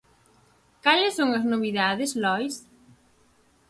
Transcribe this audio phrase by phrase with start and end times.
[0.83, 2.55] Cales son as novidades, Lois?